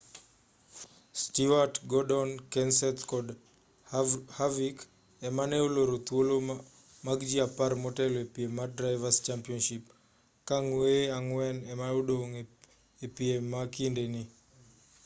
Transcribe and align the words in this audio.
stewart 1.21 1.75
gordon 1.91 2.29
kenseth 2.53 3.01
kod 3.11 3.27
harvick 4.37 4.77
ema 5.27 5.43
ne 5.49 5.57
oloro 5.67 5.95
thuolo 6.07 6.35
mag 7.05 7.19
ji 7.29 7.37
apar 7.47 7.71
motelo 7.83 8.17
e 8.25 8.27
piem 8.33 8.51
mar 8.57 8.69
drivers' 8.79 9.23
championship 9.27 9.83
ka 10.47 10.57
ng'weye 10.65 11.03
ang'wen 11.17 11.57
ema 11.71 11.87
odong' 11.99 12.35
e 13.05 13.07
piem 13.15 13.43
ma 13.53 13.61
kinde 13.75 14.03
ni 14.13 14.23